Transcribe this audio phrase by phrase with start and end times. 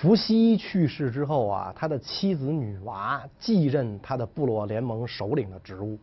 [0.00, 5.98] 伏羲去世之后啊，他的妻子女娃继任他的部落联盟首领的职务。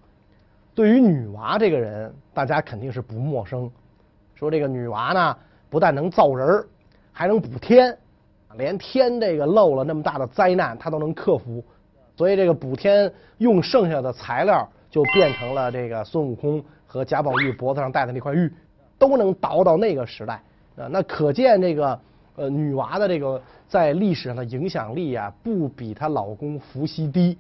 [0.74, 3.72] 对于女娃这个人，大家肯定是不陌生。
[4.34, 5.38] 说这个女娃呢，
[5.70, 6.62] 不但能造人，
[7.14, 7.98] 还能补天，
[8.58, 11.64] 连天这个漏了那么大的灾难，她都能克服。
[12.18, 18.52] 所以这个补天用剩下的材料，就变成了这个孙悟空和贾宝玉脖子上戴的那块玉，
[19.00, 20.34] 都能倒到那个时代
[20.76, 20.88] 啊。
[20.92, 21.98] 那可见这个
[22.36, 27.38] 呃女娃的这个在历史上的影响力啊，不比她老公伏羲低，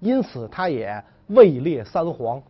[0.00, 2.42] 因此她也位列三皇。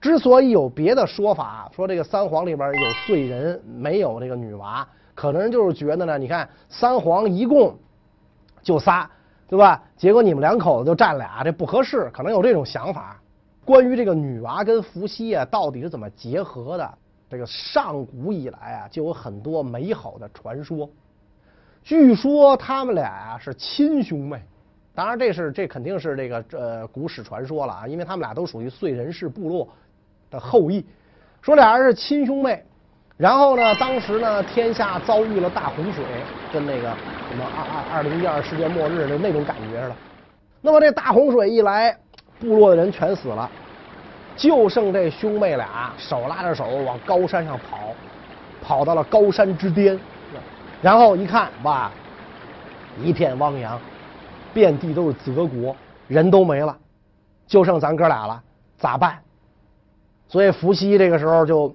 [0.00, 7.76] 之所以有别的说法，说这个三皇里边有燧人，没有这个女娃，可能就是觉得呢，你看三皇一共
[8.62, 9.10] 就仨，
[9.48, 9.82] 对吧？
[9.96, 13.20] 结果你们两口子就占俩，这不合适，可能有这种想法。
[13.64, 16.94] 关于这个女娃跟伏羲啊，到底是怎么结合的？
[17.28, 20.88] 这个上古以来啊，就有很多美好的传说。
[21.86, 24.42] 据说他们俩呀是亲兄妹，
[24.92, 29.68] 当然这是这肯定是这个呃古史传说了啊，因为他们俩都属于燧人氏部落
[30.28, 30.84] 的后裔。
[31.40, 32.60] 说俩人是亲兄妹，
[33.16, 36.04] 然后呢，当时呢天下遭遇了大洪水，
[36.52, 36.92] 跟那个
[37.30, 39.94] 什么二二二零一二世界末日的那种感觉似的。
[40.60, 41.96] 那么这大洪水一来。
[42.38, 43.50] 部落的人全死了，
[44.36, 47.94] 就剩这兄妹俩手拉着手往高山上跑，
[48.60, 49.98] 跑到了高山之巅，
[50.82, 51.90] 然后一看，哇，
[53.02, 53.78] 一片汪洋，
[54.52, 55.74] 遍地都是泽国，
[56.08, 56.76] 人都没了，
[57.46, 58.42] 就剩咱哥俩了，
[58.78, 59.18] 咋办？
[60.28, 61.74] 所以伏羲这个时候就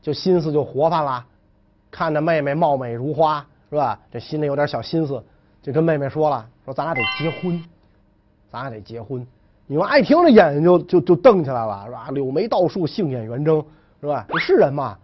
[0.00, 1.24] 就心思就活泛了，
[1.90, 3.98] 看着妹妹貌美如花，是吧？
[4.10, 5.22] 这心里有点小心思，
[5.62, 7.62] 就跟妹妹说了，说咱俩得结婚，
[8.50, 9.26] 咱俩得结婚。
[9.66, 12.08] 女娲一听，这眼睛就就就瞪起来了，是吧？
[12.12, 13.62] 柳眉倒竖，杏眼圆睁，
[14.00, 14.24] 是吧？
[14.28, 14.96] 这是人吗？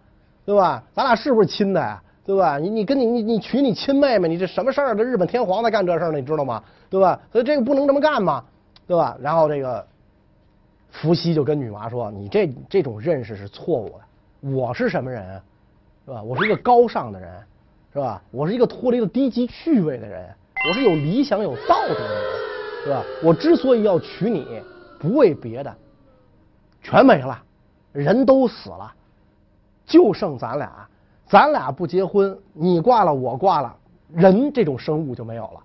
[0.45, 0.81] 对吧？
[0.93, 2.01] 咱俩是不是亲的呀？
[2.25, 2.57] 对吧？
[2.57, 4.95] 你你跟你你你娶你亲妹妹，你这什么事儿？
[4.95, 6.63] 这日本天皇在干这事儿呢，你知道吗？
[6.89, 7.19] 对吧？
[7.31, 8.43] 所以这个不能这么干嘛，
[8.87, 9.15] 对吧？
[9.21, 9.85] 然后这个
[10.89, 14.49] 伏羲就跟女娃说：“你这这种认识是错误的。
[14.49, 15.39] 我是什么人？
[16.05, 16.23] 是吧？
[16.23, 17.29] 我是一个高尚的人，
[17.93, 18.21] 是吧？
[18.31, 20.27] 我是一个脱离了低级趣味的人，
[20.67, 22.23] 我是有理想、有道德的人。”
[22.85, 23.03] 是吧？
[23.23, 24.61] 我之所以要娶你，
[24.99, 25.75] 不为别的，
[26.83, 27.41] 全没了，
[27.91, 28.93] 人都死了，
[29.87, 30.87] 就剩咱俩，
[31.27, 33.75] 咱俩不结婚，你挂了，我挂了，
[34.13, 35.59] 人这种生物就没有了，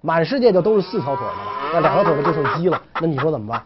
[0.00, 3.62] 满世界就都是四条腿的了，那两条腿的就剩鸡了，那你说怎么办？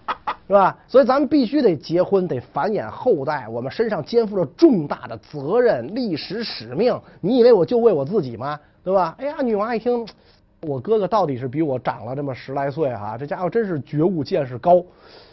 [0.49, 0.77] 是吧？
[0.89, 7.01] 所以咱们必须得结婚，得繁衍后代，我们身上肩负着重大的责任、历史使命。
[7.21, 8.59] 你以为我就为我自己吗？
[8.83, 9.15] 对吧？
[9.19, 10.07] 哎呀，女娃一听。
[10.63, 14.85] 我哥哥到底是比我长了这么十来岁哈，这家伙真是觉悟见识高，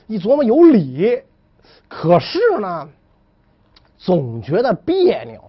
[0.06, 1.22] 一琢磨有理，
[1.90, 2.88] 可是呢，
[3.98, 5.42] 总觉得别扭，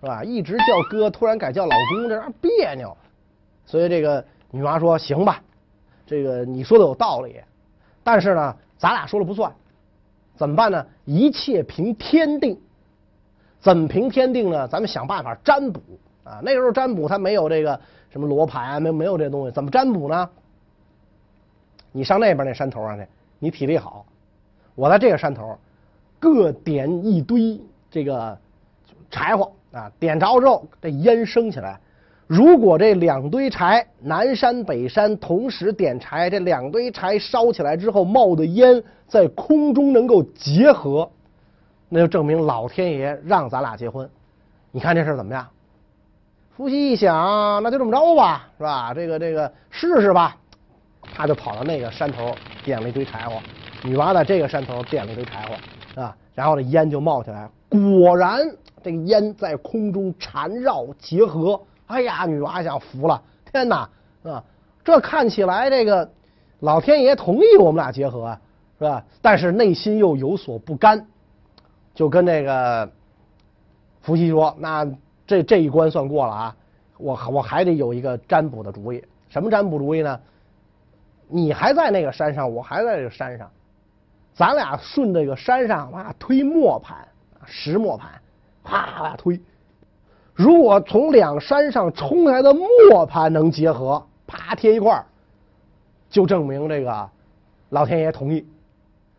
[0.00, 0.22] 是吧？
[0.24, 2.96] 一直叫哥，突然改叫老公，这样别扭。
[3.64, 5.42] 所以这个女娃说：“行吧，
[6.06, 7.40] 这个你说的有道理，
[8.02, 9.52] 但是呢，咱俩说了不算，
[10.34, 10.86] 怎么办呢？
[11.04, 12.58] 一切凭天定。
[13.60, 14.68] 怎么凭天定呢？
[14.68, 15.80] 咱们想办法占卜
[16.24, 16.40] 啊。
[16.42, 17.78] 那时候占卜他没有这个。”
[18.08, 18.80] 什么罗盘啊？
[18.80, 20.30] 没没有这东西，怎么占卜呢？
[21.92, 23.06] 你上那边那山头上去，
[23.38, 24.06] 你体力好，
[24.74, 25.58] 我在这个山头，
[26.18, 28.38] 各点一堆这个
[29.10, 31.78] 柴火啊，点着之后，这烟升起来。
[32.26, 41.08] 如果这两堆柴，南山北山同时点柴，这两堆柴烧起来之后冒的烟在空中能够结合，
[41.90, 44.08] 那就证明老天爷让咱俩结婚。
[44.72, 45.46] 你看这事怎么样？
[46.56, 48.94] 伏羲一想，那就这么着吧，是吧？
[48.94, 50.34] 这个这个试试吧，
[51.14, 52.34] 他就跑到那个山头
[52.64, 53.36] 点了一堆柴火，
[53.84, 58.40] 女娲在这个山头点了一堆柴火，啊，然后这烟就冒起来了，果然
[58.82, 63.88] 这个烟在空中缠绕结合，哎呀，女娃想服了，天哪，
[64.22, 64.42] 啊，
[64.84, 66.10] 这看起来这个
[66.60, 68.40] 老天爷同意我们俩结合啊，
[68.78, 69.04] 是吧？
[69.20, 71.06] 但是内心又有所不甘，
[71.94, 72.90] 就跟那个
[74.02, 74.86] 伏羲说，那。
[75.28, 76.56] 这这一关算过了啊，
[76.98, 79.02] 我我还得有一个占卜的主意。
[79.28, 80.20] 什么占卜主意呢？
[81.26, 83.50] 你还在那个山上，我还在这个山上，
[84.36, 86.96] 咱俩顺这个山上哇推磨盘，
[87.46, 88.10] 石磨盘，
[88.62, 89.40] 啪啪推。
[90.34, 95.06] 如果从两山上冲来的磨盘能结合，啪贴一块儿，
[96.10, 97.08] 就证明这个
[97.70, 98.46] 老天爷同意。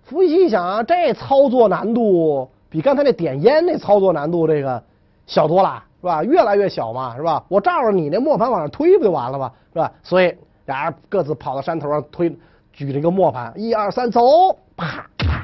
[0.04, 4.84] 伏羲一想啊，这操作难度比刚才那点烟那操作难度这个
[5.26, 5.84] 小多了。
[6.00, 6.24] 是吧？
[6.24, 7.44] 越来越小嘛，是吧？
[7.50, 9.52] 我照着你那磨盘往上推不就完了吗？
[9.74, 9.92] 是吧？
[10.04, 10.34] 所以
[10.66, 12.30] 俩人各自跑到山头上推，
[12.72, 14.56] 举着一个磨盘，一二三，走！
[14.78, 15.37] 啪啪，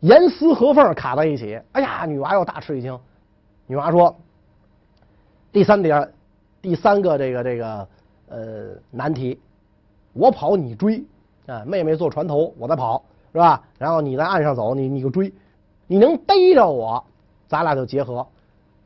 [0.00, 1.60] 严丝合缝卡在一起。
[1.72, 2.98] 哎呀，女娃又大吃一惊。
[3.66, 4.16] 女娃说
[5.52, 6.12] ：“第三点，
[6.60, 7.88] 第三个这个这个
[8.28, 9.38] 呃难题，
[10.12, 11.04] 我跑你追
[11.46, 13.02] 啊，妹妹坐船头，我在跑
[13.32, 13.62] 是吧？
[13.78, 15.32] 然后你在岸上走，你你就追，
[15.86, 17.04] 你能逮着我，
[17.46, 18.26] 咱俩就结合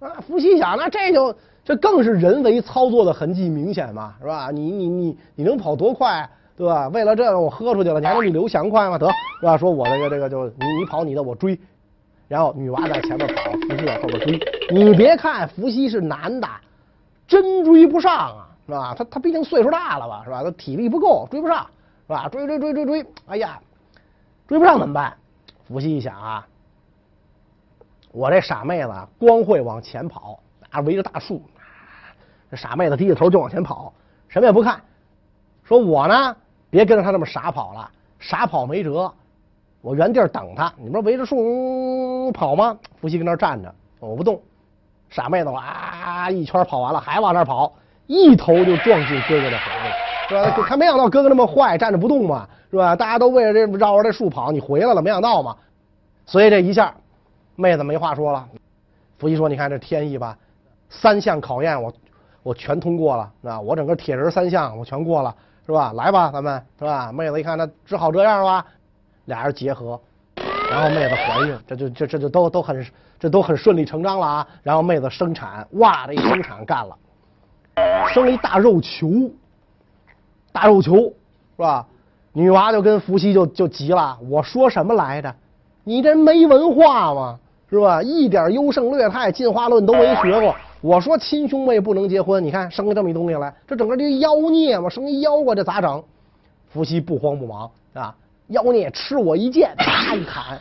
[0.00, 0.20] 啊。
[0.20, 1.34] 伏羲想，那这就
[1.64, 4.50] 这更是人为操作的痕迹明显嘛，是吧？
[4.50, 6.88] 你你你你能跑多快，对吧？
[6.88, 8.96] 为了这个我喝出去了，你还能比刘翔快吗？
[8.96, 9.08] 得
[9.40, 9.56] 是吧？
[9.56, 11.58] 说我这个这个就你你跑你的，我追。
[12.28, 14.40] 然后女娃在前面跑，伏羲在后面追。
[14.70, 16.48] 你别看伏羲是男的，
[17.26, 18.94] 真追不上啊，是吧？
[18.96, 20.42] 他他毕竟岁数大了吧，是吧？
[20.42, 21.66] 他体力不够，追不上，
[22.06, 22.28] 是吧？
[22.28, 23.60] 追追追追追，哎呀，
[24.48, 25.12] 追不上怎么办？
[25.68, 26.46] 伏羲一想啊，
[28.12, 30.38] 我这傻妹子啊光会往前跑，
[30.70, 31.42] 啊，围着大树，
[32.50, 33.92] 这傻妹子低着头就往前跑，
[34.28, 34.80] 什么也不看。
[35.62, 36.36] 说我呢，
[36.74, 37.88] 别跟着他那么傻跑了，
[38.18, 39.12] 傻跑没辙。
[39.80, 42.76] 我原地儿等他，你不是围着树跑吗？
[43.00, 44.42] 伏羲跟那儿站着，我不动。
[45.08, 47.72] 傻妹子啊，一圈跑完了，还往那儿跑，
[48.08, 49.92] 一头就撞进哥哥的怀里，
[50.28, 50.66] 是吧？
[50.68, 52.96] 他没想到哥哥那么坏，站着不动嘛，是吧？
[52.96, 55.54] 大家都为了这绕着这树跑，你回来了，没想到嘛。
[56.26, 56.92] 所以这一下，
[57.54, 58.44] 妹子没话说了。
[59.18, 60.36] 伏羲说：“你看这天意吧，
[60.90, 61.92] 三项考验我
[62.42, 65.32] 我全通过了，啊，我整个铁人三项我全过了，
[65.66, 65.92] 是吧？
[65.94, 68.64] 来吧，咱们是吧？”妹子一看，那只好这样吧。
[69.26, 69.98] 俩人结合，
[70.70, 72.86] 然后妹子怀孕，这就这这就都都很
[73.18, 74.46] 这都很顺理成章了啊。
[74.62, 76.96] 然后妹子生产，哇，这一生产干了，
[78.12, 79.30] 生了一大肉球，
[80.52, 81.12] 大肉球是
[81.56, 81.86] 吧？
[82.32, 85.34] 女娃就跟伏羲就就急了，我说什么来着？
[85.84, 87.38] 你这没文化吗？
[87.70, 88.02] 是吧？
[88.02, 90.54] 一点优胜劣汰、进化论都没学过。
[90.84, 96.04] 我说亲兄妹不能结婚，你看生了这么一东西来，这整个这妖孽嘛，生一妖怪这咋整？
[96.68, 98.14] 伏羲不慌不忙啊。
[98.48, 100.60] 妖孽吃我一剑，啪一砍，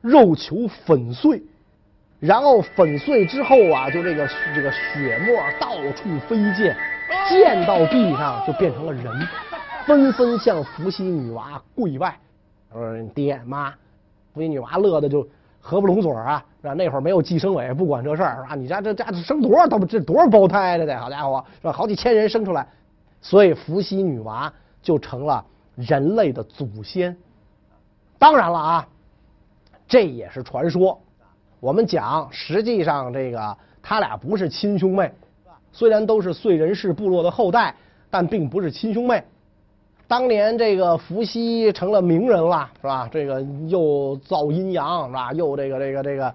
[0.00, 1.42] 肉球粉碎，
[2.20, 6.76] 然后粉碎之后啊，就这个这个血沫到处飞溅，
[7.28, 9.12] 溅到地上就变成了人，
[9.84, 12.16] 纷纷向伏羲女娃跪拜，
[12.72, 13.74] 说爹妈，
[14.32, 15.26] 伏羲女娃乐的就
[15.66, 16.74] 合不拢嘴啊，是吧？
[16.74, 18.54] 那会儿没有计生委，不管这事儿，是吧？
[18.54, 21.72] 你家这家生多少，这多少胞胎这得，好家伙，是吧？
[21.72, 22.64] 好几千人生出来，
[23.20, 25.44] 所以伏羲女娃就成了。
[25.74, 27.14] 人类的祖先，
[28.18, 28.88] 当然了啊，
[29.86, 30.98] 这也是传说。
[31.60, 35.12] 我们讲，实际上这个他俩不是亲兄妹，
[35.72, 37.74] 虽然都是燧人氏部落的后代，
[38.08, 39.22] 但并不是亲兄妹。
[40.08, 43.08] 当年这个伏羲成了名人了，是吧？
[43.10, 45.32] 这个又造阴阳，是吧？
[45.32, 46.34] 又这个这个这个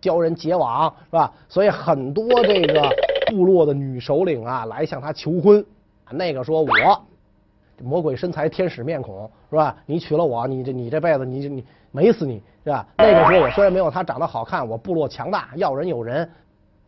[0.00, 1.32] 教人结网，是吧？
[1.48, 2.90] 所以很多这个
[3.28, 5.64] 部落的女首领啊，来向他求婚。
[6.10, 6.68] 那个说我。
[7.82, 9.74] 魔鬼身材，天使面孔，是吧？
[9.86, 12.86] 你娶了我，你这你这辈子你你美死你，是吧？
[12.98, 16.30] 那个时候我虽然没有他长得好看，我部落强大，要人有人，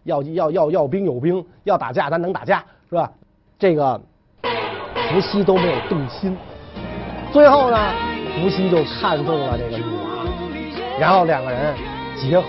[0.05, 3.11] 要要要要兵有兵，要打架咱能打架，是吧？
[3.59, 4.01] 这个
[5.11, 6.37] 伏羲都没有动心。
[7.33, 7.77] 最后呢，
[8.35, 10.25] 伏羲就看中了这个女娃，
[10.99, 11.75] 然后两个人
[12.17, 12.47] 结合，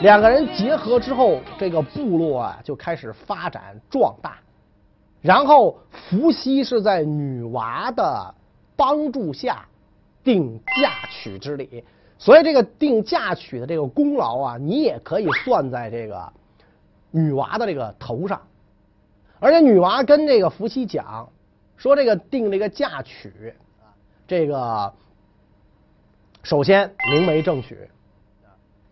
[0.00, 4.38] 两个人结合之后，这个部落啊就开始发展壮大。
[5.20, 8.34] 然后伏羲是在女娃的
[8.76, 9.64] 帮助下
[10.22, 11.82] 定嫁娶之礼，
[12.18, 16.30] 所以这个定嫁娶的这个功劳啊，你也可以算在这个
[17.10, 18.40] 女娃的这个头上。
[19.40, 21.28] 而且女娃跟这个伏羲讲
[21.76, 23.90] 说，这个定这个嫁娶啊，
[24.26, 24.92] 这个
[26.42, 27.76] 首先明媒正娶，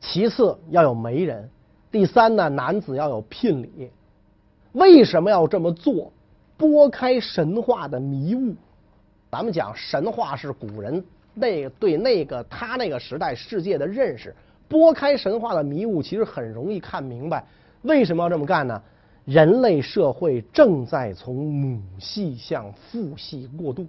[0.00, 1.48] 其次要有媒人，
[1.90, 3.90] 第三呢，男子要有聘礼。
[4.72, 6.12] 为什么要这么做？
[6.56, 8.54] 拨开神话的迷雾，
[9.30, 14.34] 咱们讲神话是古人那对那个他那个时代世界的认识。
[14.68, 17.44] 拨开神话的迷雾，其实很容易看明白
[17.82, 18.82] 为什么要这么干呢？
[19.24, 23.86] 人类社会正在从母系向父系过渡。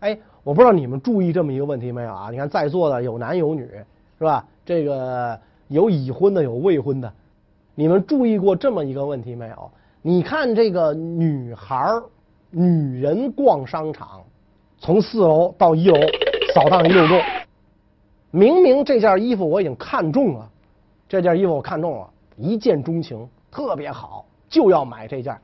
[0.00, 2.28] 哎，我不知道你们注意这么一个问题没有啊？
[2.30, 3.68] 你看在座的有男有女，
[4.18, 4.46] 是吧？
[4.64, 5.38] 这个
[5.68, 7.12] 有已婚的，有未婚的，
[7.74, 9.70] 你们注意过这么一个问题没有？
[10.02, 11.88] 你看这个女孩
[12.50, 14.22] 女人逛商场，
[14.78, 15.96] 从四楼到一楼
[16.54, 17.14] 扫荡一溜够。
[18.32, 20.50] 明明这件衣服我已经看中了，
[21.08, 25.38] 这件衣服我看中了，一见钟情，特别好，就要买这件。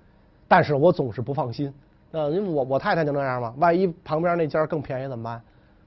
[0.48, 1.72] 但是我总是不放心，
[2.10, 5.40] 呃，因为我我太太就那样嘛，万一旁边那家更便宜怎么办？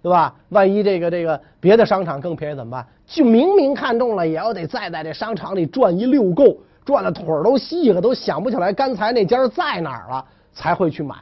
[0.03, 0.33] 对吧？
[0.49, 2.87] 万一这个这个别的商场更便宜怎么办？
[3.05, 6.55] 就明明看中了，也要得再在这商场里转一溜够。
[6.83, 11.15] 转的腿儿都细了，都想不起来刚才那家在哪儿了，才会去买。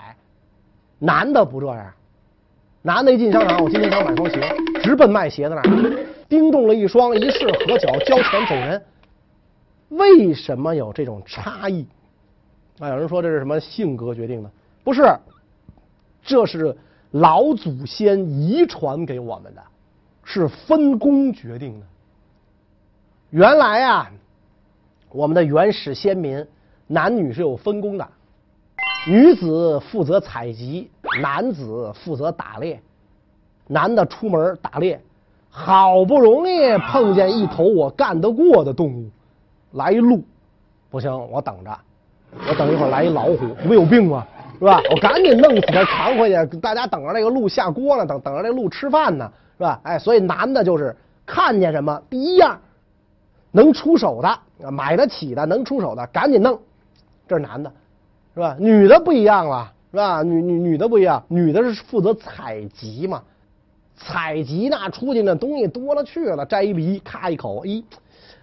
[0.99, 1.93] 男的不这样，
[2.81, 4.41] 男的一进商场，我今天想买双鞋，
[4.81, 8.81] 直奔卖鞋的那儿，盯中了一双，一试合脚，交钱走人。
[9.89, 11.85] 为什么有这种差异？
[12.79, 14.49] 啊，有人说这是什么性格决定的？
[14.83, 15.03] 不是，
[16.23, 16.75] 这是
[17.11, 19.61] 老祖先遗传给我们的，
[20.23, 21.85] 是分工决定的。
[23.31, 24.11] 原来啊，
[25.11, 26.45] 我们的原始先民
[26.87, 28.07] 男女是有分工的，
[29.07, 30.89] 女子负责采集，
[31.21, 32.81] 男子负责打猎。
[33.71, 34.99] 男的出门打猎，
[35.51, 39.09] 好不容易碰见一头我干得过的动物，
[39.71, 40.23] 来一鹿，
[40.89, 41.77] 不行，我等着，
[42.47, 44.25] 我等一会儿来一老虎，不有病吗？
[44.57, 44.81] 是吧？
[44.91, 49.79] 我赶紧弄死它，扛回去，大家等着那个鹿下锅呢，等等着那鹿吃饭呢，是吧？
[49.83, 50.95] 哎，所以男的就是
[51.25, 52.59] 看见什么第一样
[53.51, 56.59] 能出手的，买得起的能出手的，赶紧弄，
[57.27, 57.71] 这是男的，
[58.33, 58.57] 是吧？
[58.59, 60.23] 女的不一样了，是吧？
[60.23, 63.21] 女女女的不一样，女的是负责采集嘛。
[64.01, 67.83] 采集那出去那东西多了去了，摘一梨，咔一口，哎，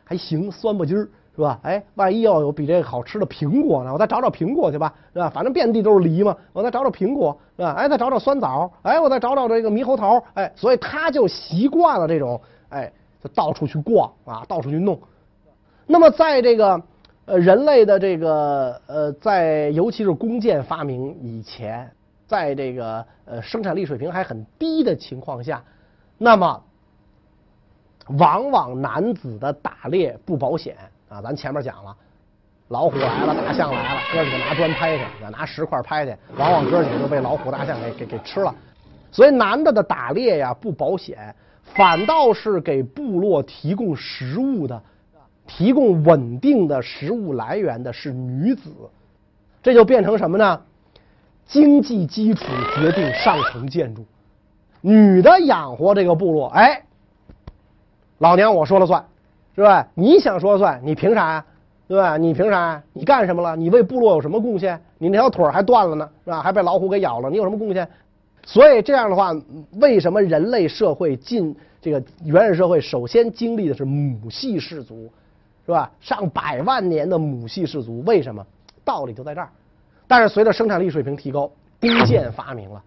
[0.07, 1.59] 还行，酸不唧儿，是吧？
[1.65, 3.93] 哎，万一要有比这个好吃的苹果呢？
[3.93, 5.29] 我再找找苹果去吧，是吧？
[5.29, 7.73] 反正遍地都是梨嘛，我再找找苹果，是吧？
[7.73, 12.91] 哎，再找找酸枣，哎，我再找找这个猕猴桃，哎，所以他就习惯了这种，哎，
[13.23, 14.99] 就到处去逛啊，到处去弄。
[15.87, 16.81] 那么在这个
[17.25, 21.91] 呃人类的这个呃在尤其是弓箭发明以前。
[22.29, 25.63] 在这个呃生产力水平还很低的情况下，
[26.19, 26.61] 那么
[28.19, 30.77] 往往男子的打猎不保险
[31.09, 31.21] 啊。
[31.21, 31.95] 咱前面讲了，
[32.69, 38.55] 老虎来了，大象来了，哥几个拿砖拍去，拿石块拍去，往往哥几个就被老虎、大象给给给吃了。
[39.11, 44.83] 所以男的的打猎呀不保险，反倒是给部落提供食物的、
[45.47, 48.73] 提供稳定的食物来源的是女子，
[49.63, 50.61] 这就变成什么呢？
[51.47, 52.45] 经济基础
[52.75, 54.05] 决定上层建筑，
[54.81, 56.83] 女的养活这个部落，哎，
[58.19, 59.05] 老娘我说了算，
[59.55, 59.87] 是吧？
[59.95, 61.45] 你想说了算，你凭啥呀？
[61.89, 62.17] 对吧？
[62.17, 62.83] 你凭啥呀？
[62.93, 63.55] 你干什么了？
[63.55, 64.81] 你为部落有什么贡献？
[64.99, 66.43] 你那条腿还断了呢，是吧？
[66.43, 67.89] 还被老虎给咬了，你有什么贡献？
[68.45, 69.35] 所以这样的话，
[69.81, 75.11] 为什么人类社会进这个原始社会，首先经历的是母系氏族，
[75.65, 75.91] 是吧？
[76.01, 78.45] 上百万年的母系氏族，为什么？
[78.85, 79.49] 道理就在这儿。
[80.09, 82.83] 但是随着生产力水平提高，弓箭发明了，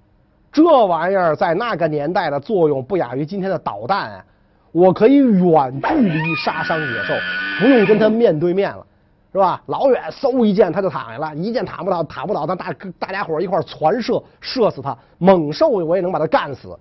[0.51, 4.23] 这玩意儿在那个年代的作用不亚于今天的导弹！
[4.71, 7.13] 我可以远距离杀伤野兽，
[7.59, 8.85] 不用跟他面对面了，
[9.31, 9.61] 是吧？
[9.67, 14.97] 老远嗖一箭他就躺下了，一箭打不倒，打不倒，咱大大家伙一块传射，射死他。
[15.17, 16.77] 猛兽我也能把他干死。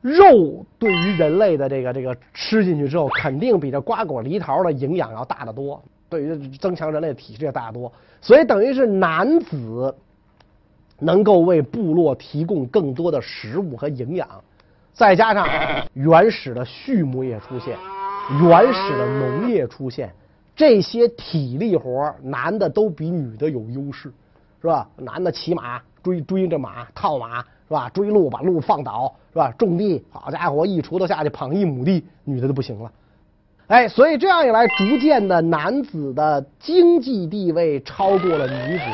[0.00, 5.82] 肉对于人类的这个这个吃进去之后，肯定比这瓜果梨桃的营养要大得多。
[6.08, 9.94] 对于增强人类体质要大得多，所以等于是男子
[10.98, 14.28] 能够为部落提供更多的食物和营养，
[14.92, 15.46] 再加上
[15.94, 17.76] 原始的畜牧业出现，
[18.42, 20.12] 原始的农业出现，
[20.54, 24.12] 这些体力活男的都比女的有优势，
[24.60, 24.86] 是吧？
[24.96, 27.88] 男的骑马追追着马套马，是吧？
[27.90, 29.50] 追鹿把鹿放倒，是吧？
[29.56, 32.92] 种地，好家伙，一锄头下去捧一亩地，女的就不行了。
[33.68, 38.84] 哎，所以这样一来，逐渐的男子的经济地位超过了女子，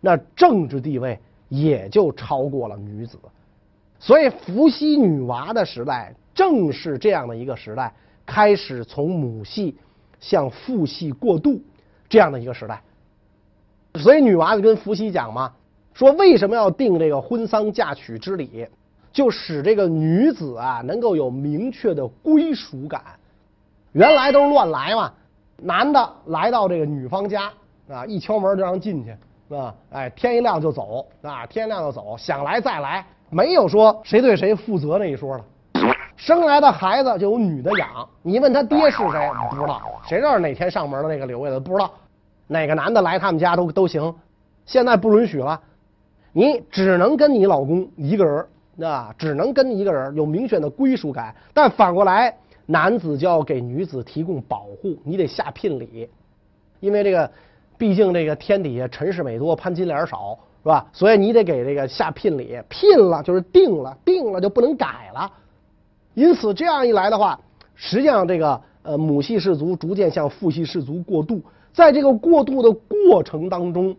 [0.00, 1.18] 那政治地位
[1.48, 3.18] 也就超过了女子。
[4.04, 7.94] 所以伏羲女娃的时代，正是这样的一个时代，
[8.26, 9.78] 开始从母系
[10.18, 11.62] 向父系过渡
[12.08, 12.82] 这样的一个时代。
[13.94, 15.52] 所以女娃就跟伏羲讲嘛，
[15.94, 18.66] 说为什么要定这个婚丧嫁娶之礼，
[19.12, 23.00] 就使这个女子啊能够有明确的归属感。
[23.92, 25.12] 原来都是乱来嘛，
[25.58, 27.52] 男的来到这个女方家
[27.88, 29.10] 啊，一敲门就让进去，
[29.48, 29.72] 是吧？
[29.90, 35.44] 哎，天一亮就走啊，天一亮就走，想来再来，没有说谁对谁负责那一说了。
[36.16, 41.90] 生来的孩子就有女的养，你问他爹是谁，不知道，谁知道哪天上门的那个留下的不知道，
[42.46, 44.14] 哪个男的来他们家都都行。
[44.66, 45.58] 现在不允许了，
[46.32, 52.36] 你只能跟你老公一个人啊，只能跟一个人有明显的归属感，但反过来。
[52.64, 56.08] 男子就要给女子提供保护，你得下聘礼，
[56.78, 57.28] 因为这个，
[57.76, 60.86] 毕竟这个天底下陈世美多，潘金莲少，是吧？
[60.92, 65.30] 所以你得给这个下聘礼，聘了就是定了，定了就不能改了。
[66.14, 67.38] 因此这样一来的话，
[67.74, 71.42] 实际上这个呃母系氏族逐渐向父系氏族过渡，
[71.72, 73.96] 在这个过渡的过程当中，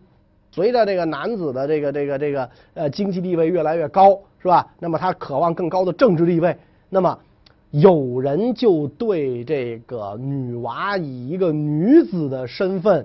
[0.50, 4.66] 随着这个男子的这个这个这个呃经济地位越来越高，是吧？
[4.78, 6.56] 那么他渴望更高的政治地位，
[6.88, 7.18] 那么。
[7.70, 13.04] 有人就对这个女娃以一个女子的身份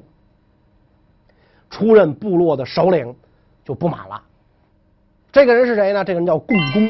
[1.72, 3.16] 出任部落的首领
[3.70, 4.20] 就不满了。
[5.32, 6.04] 这个人是谁呢？
[6.04, 6.90] 这个人叫共工，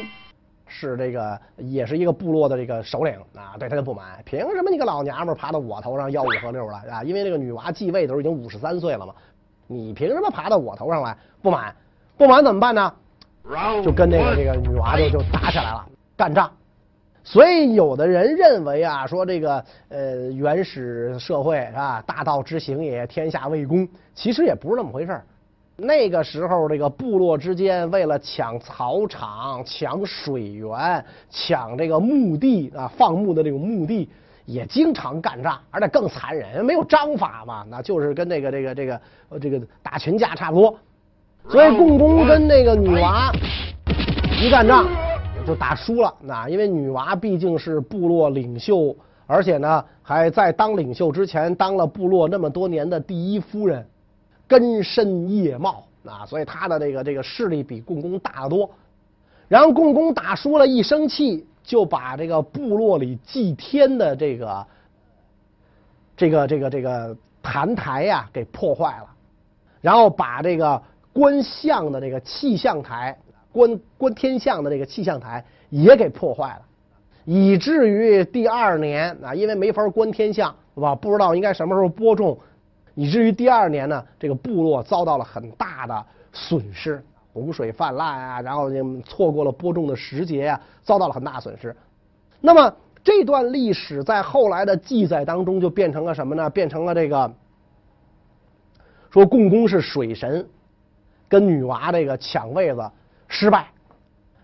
[0.66, 3.54] 是这个也是一个部落的这个首领啊。
[3.58, 7.04] 对他就不满，凭什么你个老娘们爬到我头上吆五喝六了啊？
[7.04, 9.14] 因为这个女娃继位的时候已经五十三岁了嘛。
[9.66, 11.14] 你凭什么爬到我头上来？
[11.42, 11.76] 不满，
[12.16, 12.90] 不满怎么办呢？
[13.84, 16.50] 就跟那个这个女娃就就打起来了，干仗。
[17.22, 25.20] 所以有的人认为啊，说这个呃原始社会是吧，大道之行也，天下为公，其实也不是那么回事。
[25.80, 34.08] 那个时候，这个部落之间为了抢草场、抢水源、抢这个墓地啊，放牧的这种墓地，
[34.44, 39.00] 也经常干仗，而且更残忍，没有章法嘛，那就是跟那个这个这个
[39.40, 40.78] 这个打群架差不多。
[41.48, 43.32] 所以共工跟那个女娃
[44.40, 44.86] 一干仗。
[45.46, 48.94] 就打输了，那因为女娃毕竟是部落领袖，
[49.26, 53.84] 而且呢还在当领袖之前当了部落那么多年的第一夫人，
[54.50, 58.68] 根深叶茂啊，所以他的这个这个势力比共工大得多。
[59.46, 64.66] 然后共工打输了，一生气就把这个部落里祭天的这个
[66.16, 69.06] 这个这个这个坛台呀给破坏了，
[69.80, 73.16] 然后把这个观象的这个气象台。
[73.52, 76.62] 观观天象的这个气象台也给破坏了，
[77.24, 80.94] 以至于第二年啊，因为没法观天象，是吧？
[80.94, 82.38] 不知道应该什么时候播种，
[82.94, 88.70] 以至于第二年呢，这个部落遭到了很大的损失，洪水泛滥啊，然后
[89.04, 91.74] 错过了播种的时节啊，遭到了很大损失。
[92.40, 96.48] 那么这段历史在后来的记载当中就变成了什么呢？
[96.50, 97.32] 变成了这个
[99.10, 100.48] 说共工是水神，
[101.28, 102.90] 跟女娃这个抢位子。
[103.32, 103.68] 失败，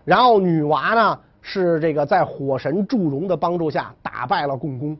[0.05, 4.97] 然后女娃呢是这个在火神祝融的帮助下打败了共工，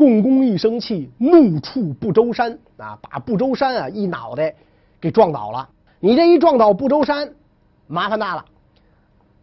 [0.00, 4.54] 共工一生气怒触不周山啊，把不周山啊一脑袋
[4.98, 5.68] 给撞倒了。
[5.98, 7.30] 你这一撞倒不周山，
[7.86, 8.42] 麻烦大了。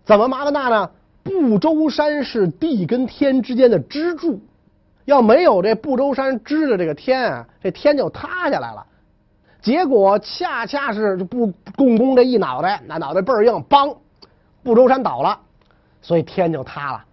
[0.03, 0.89] 怎么麻烦大呢？
[1.21, 4.41] 不周山是地跟天之间的支柱，
[5.05, 8.83] 要没有这不周山支着这个天啊，这天就塌下来了。
[9.61, 13.95] 结果恰恰是不共工这一脑袋，那脑袋倍儿硬，梆，
[14.63, 15.39] 不周山倒了，
[16.01, 17.03] 所以天就塌了。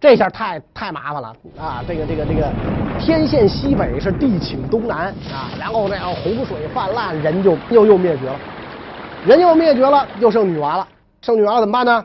[0.00, 1.28] 这下太太麻烦了
[1.60, 1.84] 啊！
[1.86, 2.50] 这个这个这个
[2.98, 5.52] 天陷西北，是地倾东南啊！
[5.58, 8.36] 然后那样洪水泛滥，人就又又灭绝了，
[9.26, 10.88] 人又灭绝了，又剩女娃了。
[11.20, 12.02] 剩女娃怎么办呢？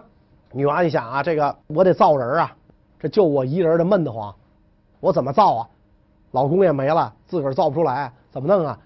[0.52, 2.52] 女娃一想啊，这个我得造人啊，
[3.00, 4.36] 这就我一人的闷得慌，
[5.00, 5.68] 我怎么造啊？
[6.32, 8.78] 老公也没了，自个儿造不出来，怎么弄啊？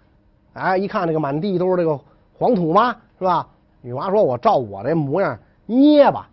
[0.53, 1.99] 哎，一看这个满地都是这个
[2.37, 3.47] 黄土嘛，是吧？
[3.81, 6.29] 女娃说：“我照我这模样捏吧，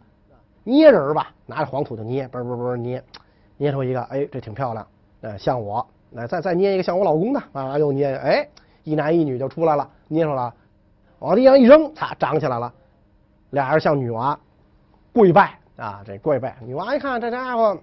[0.69, 3.01] 捏人吧，拿着黄土就捏，不是不是不是捏，
[3.57, 4.85] 捏出一个，哎，这挺漂亮，
[5.21, 8.49] 呃，像我，来再再捏一个像我老公的啊，又捏，哎，
[8.83, 10.55] 一男一女就出来了，捏出来了，
[11.21, 12.73] 往地上一扔，擦，长起来了，
[13.51, 14.37] 俩人向女娃
[15.13, 17.79] 跪拜啊，这跪拜，女娃一看这家伙，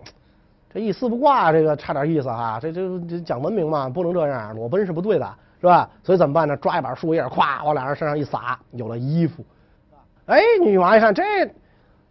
[0.70, 5.90] 这一丝不挂，这个差点意思哈，这这这讲文明嘛，不能这样，裸奔是不对的。”是吧？
[6.04, 6.58] 所以怎么办呢？
[6.58, 9.42] 抓一把树叶，咵往俩人身上一撒，有了衣服。
[10.26, 11.24] 哎，女娃一看，这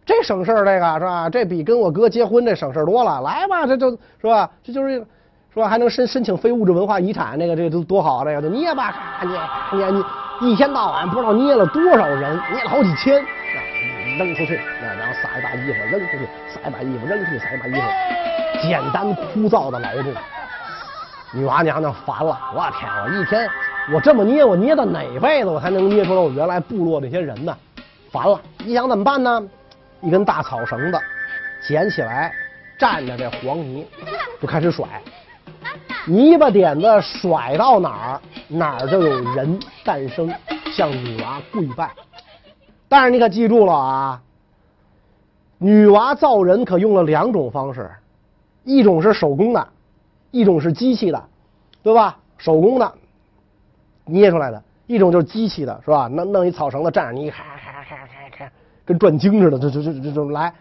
[0.05, 1.29] 这省事儿，这个是吧？
[1.29, 3.21] 这比跟我哥结婚这省事儿多了。
[3.21, 4.49] 来吧，这就是吧？
[4.63, 4.95] 这就是
[5.53, 5.67] 是吧？
[5.67, 9.39] 还能申申请非物质文化遗产，那个这都多好，这个就捏吧，咔捏
[9.73, 10.03] 捏捏，
[10.41, 13.23] 一天到晚不知道捏了多少人，捏了好几千，
[14.17, 20.11] 扔出去，然后撒一把衣服，扔出去，撒一把衣服，扔出去，撒一把衣服，简单枯燥的劳动。
[21.35, 22.91] 女娲娘娘烦了，我天！
[23.03, 23.49] 我一天
[23.93, 27.55] 我这么捏，我捏到哪辈子我才能捏出来我原来部落那些人呢？
[28.11, 29.41] 烦了，你想怎么办呢？
[30.03, 30.99] 一根大草绳子，
[31.65, 32.31] 捡起来，
[32.77, 33.87] 蘸着这黄泥，
[34.41, 35.01] 就开始甩，
[36.05, 40.31] 泥巴点子甩到哪儿，哪儿就有人诞生，
[40.73, 41.89] 向女娃跪拜。
[42.87, 44.21] 但是你可记住了啊，
[45.57, 47.89] 女娃造人可用了两种方式，
[48.63, 49.67] 一种是手工的。
[50.31, 51.23] 一种是机器的，
[51.83, 52.17] 对吧？
[52.39, 52.91] 手工的
[54.05, 56.07] 捏出来的，一种就是机器的，是吧？
[56.07, 57.52] 弄弄一草绳子站着，你咔，
[58.85, 60.53] 跟转经似的，就就就就就来。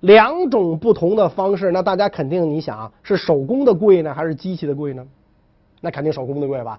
[0.00, 5.06] 两种不同的方式，那大家肯定你想是手工的贵呢，还是机器的贵呢？
[5.80, 6.78] 那肯定手工的贵吧。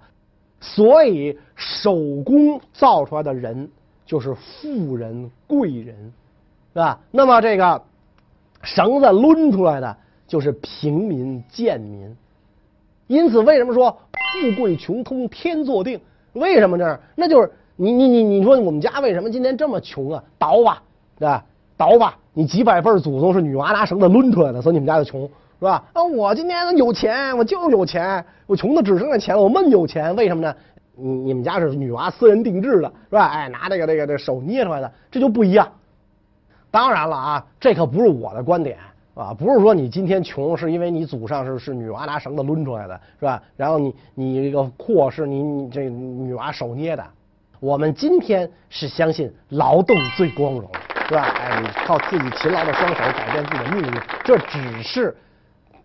[0.60, 3.70] 所以手工造出来的人
[4.06, 5.96] 就是富人贵人，
[6.74, 7.00] 是吧？
[7.12, 7.82] 那么这个
[8.62, 9.98] 绳子抡出来的。
[10.28, 12.14] 就是平民贱民，
[13.08, 16.02] 因此为什么说富贵穷通天作定？
[16.34, 17.00] 为什么这样？
[17.16, 17.50] 那就是
[17.80, 20.24] 你你你你说我们家为什么今天这么穷啊？
[20.40, 20.82] 倒吧，
[21.18, 21.46] 对吧？
[21.78, 25.22] 倒吧，你几百辈祖宗是女娲拿绳子抡出来的，所以你们家就穷，
[25.60, 25.84] 是吧？
[25.94, 30.56] 啊，我今天有钱，我就有钱，我穷的只剩下钱了，我闷有钱，为什么呢？
[30.96, 33.28] 你你们家是女娃私人定制的，是吧？
[33.28, 35.68] 哎，拿这个这个这手捏出来的，这就不一样。
[36.72, 38.78] 当然了啊，这可不是我的观点。
[39.14, 43.42] 啊，不是说你今天穷是因为你祖上是是女娲拿绳子抡出来的，是吧？
[43.56, 47.04] 然后你你这个阔是你你这女娲手捏的。
[47.60, 50.70] 我们今天是相信劳动最光荣，
[51.08, 51.24] 是吧？
[51.40, 55.16] 哎，你靠自己勤劳的双手改变自己的命运，这只是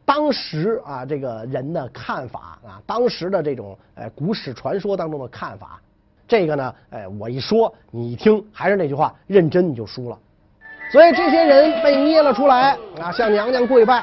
[0.05, 5.81] 当时啊这个人的看法啊，当时的这种哎古史传说当中的看法。
[6.29, 10.19] 这个呢，哎，我一说你一听，还是那句话，认真你就输了。
[10.91, 14.03] 所以这些人被捏了出来啊，向娘娘跪拜，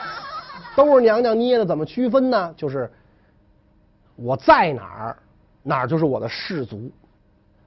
[0.75, 1.65] 都是娘娘捏的。
[1.65, 2.53] 怎么区分呢？
[2.57, 2.91] 就是
[4.15, 5.17] 我在哪儿，
[5.63, 6.91] 哪儿就是我的氏族。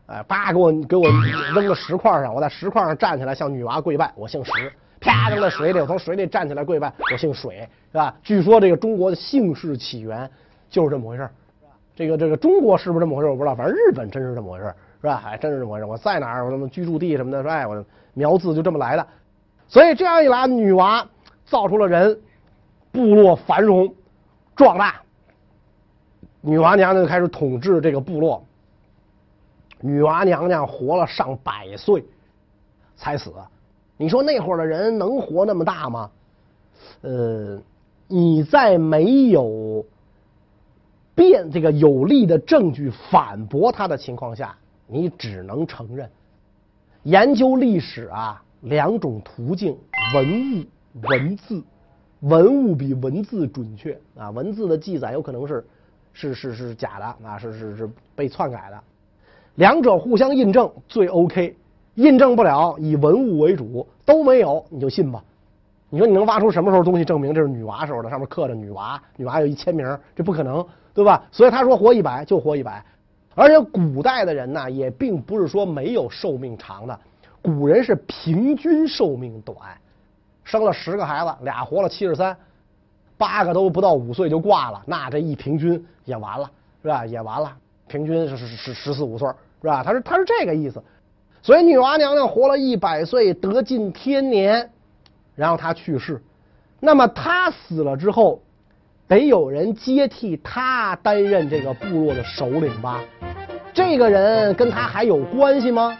[0.06, 1.04] 哎，叭，给我给我
[1.54, 4.50] 扔到石块上，我在石块上站起来向女娲跪拜，我姓石。
[5.00, 8.14] 啪，扔在水里，我从水里站起来跪拜，我姓水，是吧？
[8.22, 10.30] 据说这个中国的姓氏起源
[10.70, 11.28] 就是这么回事。
[11.94, 13.28] 这个这个中国是不是这么回事？
[13.28, 15.16] 我不知道，反正日本真是这么回事，是吧？
[15.16, 15.84] 还，真是这么回事。
[15.84, 17.84] 我在哪儿，我什么居住地什么的，说哎，我。
[18.14, 19.06] 苗字就这么来的，
[19.66, 21.02] 所以这样一来，女娲
[21.46, 22.20] 造出了人，
[22.92, 23.90] 部落繁荣
[24.54, 25.00] 壮大，
[26.42, 28.44] 女娲娘娘就开始统治这个部落。
[29.82, 32.04] 女娲娘娘活了上百岁
[32.96, 33.32] 才死，
[33.96, 36.10] 你说那会儿的人能活那么大吗？
[37.02, 37.60] 呃，
[38.08, 39.84] 你在没有
[41.14, 46.08] 变这个有力的证据反驳他的情况下，你只能承认。
[47.02, 49.76] 研究历史啊，两种途径：
[50.14, 50.64] 文物、
[51.08, 51.62] 文字。
[52.20, 55.66] 文物比文字准确啊，文字的记载有可能是
[56.12, 58.80] 是是是假的啊，是是是被篡改的。
[59.56, 61.56] 两者互相印证最 OK，
[61.96, 65.22] 印证不了，以文物为主，都没有你就信吧。
[65.90, 68.08] 你说你能挖出什么时候东西证明这是女娲时候的？
[68.08, 69.86] 上面刻着女娲，女娲有一签名，
[70.16, 71.22] 这不可能，对吧？
[71.30, 72.82] 所以他说活一百就活一百。
[73.34, 76.98] 而且古代的人呢，也并不是说没有寿命长的，
[77.42, 79.56] 古人是平均寿命短，
[80.44, 82.34] 生了十个孩子，俩活了七十三，
[83.18, 86.50] 八个都不到五岁就挂了，那这一平均也完了，
[86.82, 87.04] 是吧？
[87.04, 87.54] 也完了，
[87.92, 89.28] 平均是是是十四五岁，
[89.60, 89.84] 是吧？
[89.84, 90.82] 他是他是这个意思，
[91.42, 94.70] 所以女娲娘娘活了一百岁，得尽天年，
[95.34, 96.22] 然后她去世，
[96.80, 98.40] 那么她死了之后。
[99.08, 103.02] 得有人接替她担任这个部落的首领吧？
[103.74, 105.94] 这个人跟她还有关系吗？